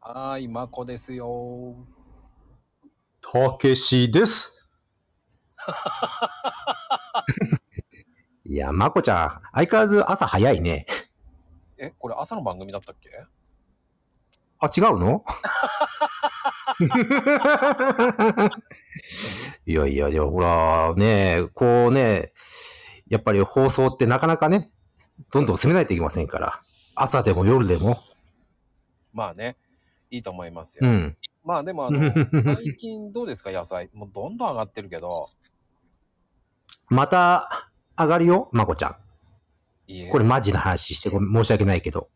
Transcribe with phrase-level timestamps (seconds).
[0.00, 1.74] はーい、まこですよ。
[3.20, 4.54] たけしです。
[8.44, 10.86] いや、まこちゃん、相変わらず朝早いね。
[11.76, 13.10] え、これ朝の番組だったっけ？
[14.60, 15.24] あ、違うの？
[19.66, 22.32] いやいや、いや、ほら、ねこうね、
[23.08, 24.70] やっぱり放送ってなかなかね、
[25.32, 26.60] どんどん進めないといけませんから。
[26.94, 27.98] 朝でも夜でも。
[29.12, 29.56] まあね、
[30.10, 30.88] いいと思いますよ。
[30.88, 31.16] うん。
[31.44, 32.12] まあでもあの、
[32.56, 33.90] 最近どうですか、野菜。
[33.94, 35.30] もうどんどん上がってるけど。
[36.88, 38.96] また、上がるよ、まこちゃん。
[40.10, 42.10] これマジな話してごめん申し訳ないけど。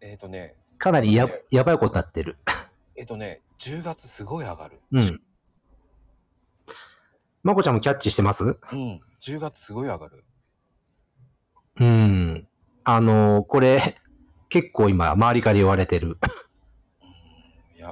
[0.00, 2.38] えっ、とね、かなりや、やばいことになってる。
[2.96, 4.80] えっ、とね、10月すごい上がる。
[4.92, 5.20] うん。
[7.42, 8.44] まこちゃんもキャッチしてます？
[8.44, 10.24] うん、10月すごい上がる。
[11.80, 12.48] うん。
[12.84, 13.96] あの、これ、
[14.48, 16.18] 結構今、周りから言われてる。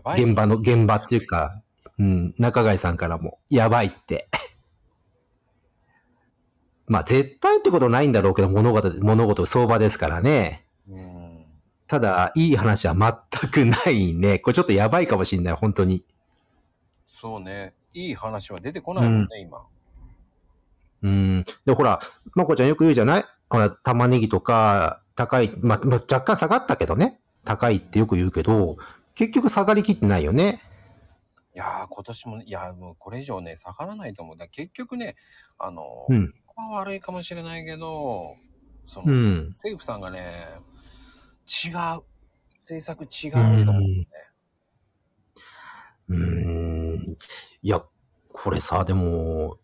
[0.05, 1.63] 現場の、現場っていうか、
[1.99, 4.29] うん、中貝さんからも、やばいって。
[6.87, 10.67] まあ、絶対ってことないんだろうけど、物事、物事、相場ですからね。
[10.89, 11.45] うん。
[11.87, 14.39] ただ、いい話は全くないね。
[14.39, 16.05] これちょっとやばいかもしんない、本当に。
[17.07, 19.63] そうね、いい話は出てこないもんね、今。
[21.03, 21.45] うん。
[21.65, 22.01] で、ほら、
[22.35, 23.25] まこちゃんよく言うじゃない？
[23.49, 27.21] ほら、玉ねぎとか、高い、まあ、まあ、若干下がったけどね。
[27.45, 28.77] 高いってよく言うけど、
[29.17, 30.61] 結局下がりきってないよね。
[31.55, 34.37] いやー、今年も、いやー、もうこれ以上ね、下がらないと思う。
[34.37, 35.17] だ結局ね、
[35.59, 38.37] あの、うんは悪いかもしれないけど、
[38.85, 39.49] その、うん。
[39.49, 40.21] 政府さんがね、
[41.65, 42.03] 違う。
[42.61, 44.19] 政策違うと思うんですね。
[46.09, 47.17] うーん。
[47.63, 47.83] いや、
[48.33, 49.59] これさ、でも、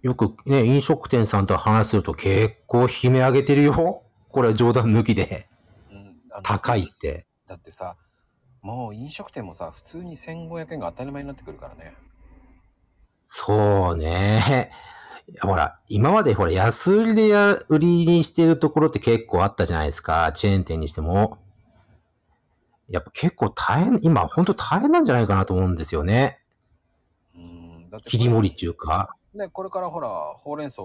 [0.00, 4.02] よくね、飲食店さんと話すると結構悲鳴上げてるよ。
[4.30, 5.48] これ冗談抜きで。
[5.90, 7.26] うんあの高いって。
[7.46, 7.96] だってさ、
[8.64, 11.94] もう飲食店もさ、普通に1500円が当たり前になってくるからね。
[13.28, 14.72] そうね。
[15.42, 20.32] ほら、今までほら、安売りでや売りにしてるところって結構あったじゃないですか。
[20.32, 21.38] チェーン店にしても。
[22.88, 26.40] やっぱ結構大変、今本当大変なんじゃないかなと思うんですよね。
[27.34, 27.90] うん。
[27.90, 30.82] だって切り盛りっていうか、ね、これからほら、ほうれん草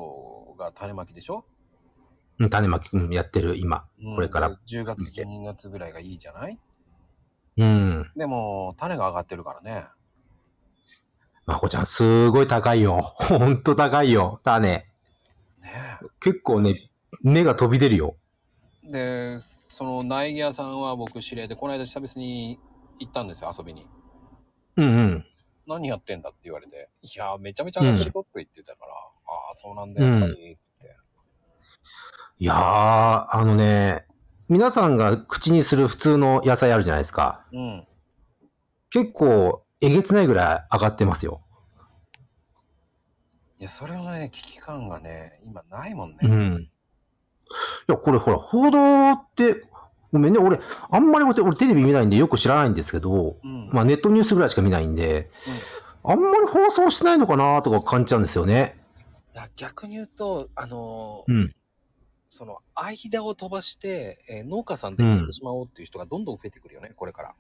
[0.58, 1.46] が種まきでしょ、
[2.40, 3.86] うん種まきうんやってる今。
[4.04, 6.56] うんこれからで10月、12月ぐらいがいいじゃない？
[7.60, 8.12] うん。
[8.16, 9.86] でも、種が上がってるからね。
[11.46, 13.02] まこちゃん、すごい高いよ。
[13.28, 14.40] ほんと高いよ。
[14.44, 14.62] 種。
[14.70, 14.86] ね
[16.22, 16.90] 結構ね、
[17.22, 18.16] 芽が飛び出るよ。
[18.84, 22.60] で、その苗木屋さんは僕知り合いで、この間久々に
[23.00, 23.86] 行ったんですよ、遊びに。
[24.78, 25.26] うんうん。
[25.68, 30.96] 何やってんだって言われて、いやー、めちゃめちゃ上がってるよって言ってたから、ああ、そうなんだよ、やっぱり、つって。
[32.40, 34.06] いやー、あのね、
[34.50, 37.46] 皆さんが口にする普通の野菜あるじゃないですか。
[37.54, 37.88] うん。
[38.90, 41.42] 結構、えげつないぐらい上がってますよ。
[43.60, 45.26] いや、それのね、危機感がね、
[45.70, 46.18] 今ないもんね。
[46.24, 46.56] うん。
[46.62, 46.70] い
[47.88, 49.64] や、これほら、報道って、
[50.12, 53.70] ごめんね、俺、あんまり俺俺テレビ見ないんでよく知らないんですけど、うん。
[53.72, 55.30] まあネットニュースぐらいしか見ないんで、
[56.04, 58.80] あんまり放送しないのかなとか感じちゃうんですよね。
[59.58, 61.54] 逆に言うと、あのーうん。
[62.30, 67.36] その、間を飛ばして、えー農家さんでやってしまおうっていう人がどんどん増えてくるよね、これから。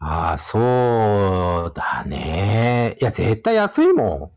[0.00, 2.96] ああ、そうだね。
[3.00, 4.32] いや、絶対安いも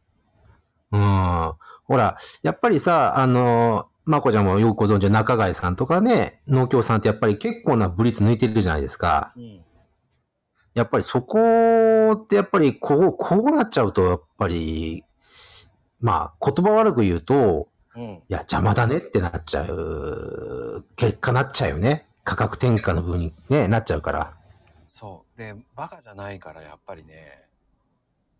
[0.92, 0.96] ん。
[0.96, 1.54] うん。
[1.84, 9.34] ほら、やっぱりさ、あの、まこちゃんもよくご存知の中貝さんとかね、農協さんってやっぱり結構なブリッツ抜いてるじゃないですか。
[9.36, 9.62] うん。
[10.74, 15.04] やっぱりそこってやっぱりこう、こうなっちゃうと、やっぱり、
[16.00, 18.04] まあ、言葉悪く言うと、うん。
[18.04, 22.08] いや、邪魔だねってなっちゃう、結果なっちゃうよね。
[22.24, 24.34] 価格転嫁の分にね、なっちゃうから。
[24.86, 25.38] そう。
[25.38, 27.48] で、バカじゃないから、やっぱりね、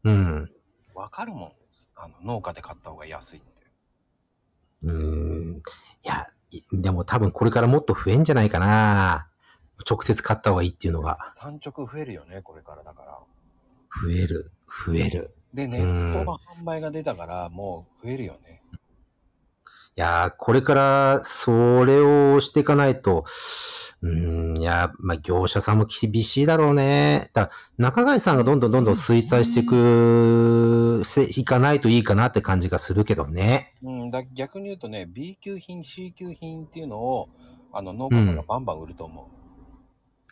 [0.04, 0.52] うん。
[0.96, 1.52] わかるもん。
[1.96, 3.48] あの、農家で買った方が安いって。
[4.84, 5.58] うーん。
[5.58, 9.28] いや、いでも多分これからもっと増えんじゃないかな。
[9.90, 11.18] 直接買った方がいいっていうのが。
[11.30, 13.20] 産直増えるよね、これからだから。
[14.04, 14.52] 増える。
[14.86, 15.30] 増える。
[15.54, 18.61] で、ネットの販売が出たから、もう増えるよね。
[19.98, 23.26] いやー、これからそれをしていかないと、
[24.02, 27.30] うーん、いや、まあ、業者さんも厳しいだろうね。
[27.34, 33.74] だから中貝さんがどんどんどんどん衰退していく、せいかないといいかなって感じがするけどね。
[33.84, 37.28] うん、だ逆に言うとね、B 級品、C 級品っていうのを、
[37.74, 39.30] あの、農家さんがバンバン売ると思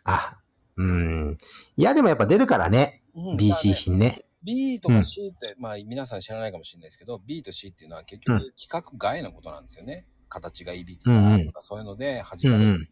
[0.05, 0.37] あ、
[0.77, 1.37] うん。
[1.75, 3.01] いや、でもやっぱ出るからね。
[3.13, 3.31] う。
[3.31, 4.23] うん BC 品ね。
[4.43, 10.05] B とか C って、まあ皆さん知らないかもしれないですけど、B と C っていうのは結局規格外のことなんですよね。
[10.29, 12.55] 形がいびつだとか、そういうので弾かれる。
[12.57, 12.87] うんうん。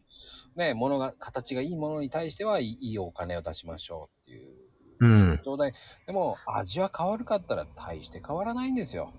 [0.56, 4.68] ね、ものが、形がいいものに対してはいいお金を出しましょうっていう
[5.00, 5.40] うん。
[5.42, 5.72] 状態。
[6.06, 9.12] でも、味は変わるかったら大して変わらないんですよ。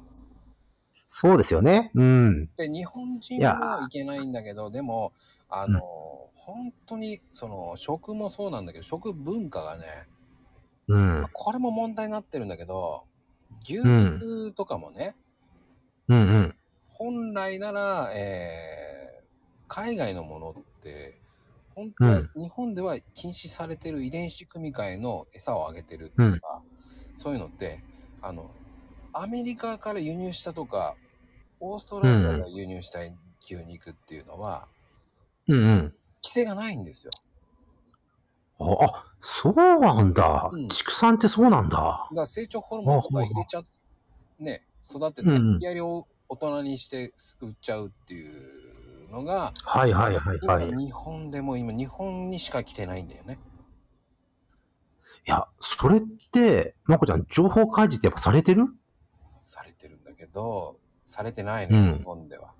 [0.92, 1.92] そうですよね。
[1.96, 2.50] うん。
[2.58, 5.14] で、日本人いやもいけないんだけど、でも、
[5.48, 5.80] あの、
[6.36, 9.86] 本当に、その、食もそうなんだけど、食文化がね、
[10.90, 11.24] うん。
[11.32, 13.04] これも問題になってるんだけど、
[13.64, 15.16] 牛肉とかもね、
[16.08, 16.56] うんうん。
[16.90, 19.24] 本来なら、えー、
[19.68, 21.18] 海外のものって、
[21.76, 26.62] 本当はうん日本では禁止されてる遺伝子組み換えの餌をあげてるっていうか、
[27.16, 27.80] そういうのって、
[28.22, 28.50] あの、
[29.14, 30.96] アメリカから輸入したとか、
[31.60, 33.00] オーストラリアが輸入した
[33.42, 34.68] 牛肉っていうのは、
[35.48, 35.94] うんうん。
[36.22, 37.12] 規制がないんですよ。
[38.60, 39.06] あ、あ
[39.42, 40.68] そうなんだうん。
[40.68, 41.78] 畜産ってそうなんだ。
[41.78, 43.62] だから成長ホルモンとか入れちゃ
[44.40, 45.30] ね、育てて、
[45.62, 50.74] やりを大人にして売っちゃうっていうのが、はいはいはいはい。
[50.78, 53.40] 日本でも今日本にしか来てないんだよね。
[55.30, 58.66] や、それって、まこちゃん、情報開示ってやっぱされてる？
[59.44, 60.76] されてるんだけど、
[61.06, 62.52] されてないのよ、うん日本では。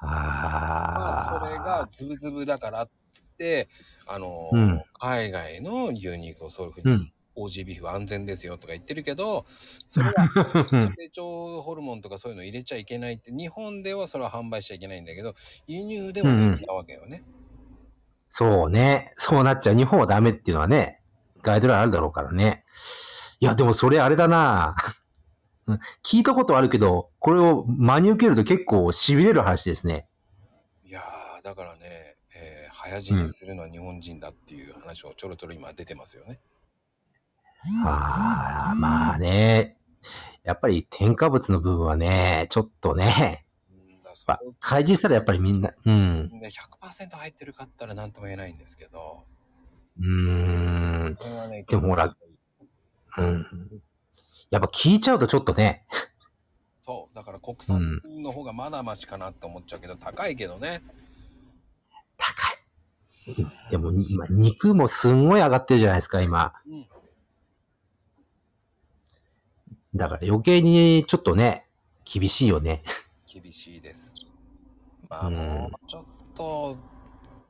[0.00, 1.40] まあ、ああ。
[1.40, 3.68] それがズブズブだからっつって、
[4.08, 10.28] あの、うん海外の牛肉をそういうふううんに、オージービーフは安全ですよとか言ってるけど、それは
[10.66, 15.34] 成長ホルモンとかそういうの入れちゃいけないって、日本ではそれは販売しちゃいけないんだけど、
[15.66, 17.24] 輸入では平気なわけよね。
[18.28, 19.12] そうね。
[19.16, 19.76] そうなっちゃう。
[19.76, 21.00] 日本はダメっていうのはね、
[21.42, 22.64] ガイドラインあるだろうからね。
[23.40, 24.74] いや、でもそれあれだな
[25.68, 30.08] うん聞いたことあるけど、これを真に受けると結構痺れる話ですね。
[30.84, 36.40] いやー、だからね、えー早死にするのは日本人だっていう話をちょろちょろ今出てますよね。
[37.84, 39.76] ああ、まあね。
[40.44, 43.44] やっぱり添加物の部分はね、ちょっとね、
[44.60, 46.30] 開示したらやっぱりみんな、うん。
[46.40, 49.24] ね、100%入ってるかったら何とも言えないんですけど、
[49.98, 51.16] うーん。
[51.50, 52.10] ね、でもほら
[53.18, 53.46] うん。
[54.50, 55.84] やっぱ聞いちゃうとちょっとね、
[56.88, 60.80] そう、だから国産の方がまだマシかなって思っちゃうけど、高いけどね。
[62.16, 62.50] 高
[63.26, 63.46] い。
[63.70, 66.54] でも今、肉もすんごい上がってるじゃないですか、今。
[66.66, 66.86] うん。
[69.94, 71.66] だから余計にちょっとね、
[72.06, 72.82] 厳しいよね。
[73.30, 74.14] 厳しいです。
[75.10, 76.04] まあ、うんもうちょっ
[76.34, 76.76] と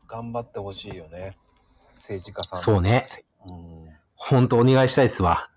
[0.09, 1.39] 頑張ってほしいよね。
[1.95, 2.61] 政治家さん。
[2.61, 3.05] そうね。
[3.47, 3.89] うん。
[4.17, 5.49] ほんとお願いしたいっすわ。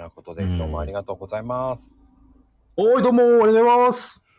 [0.00, 0.06] うん。
[0.06, 1.94] てなことで、うん今日もありがとうございます。
[2.76, 4.29] おい、どうも、ありがとうございます。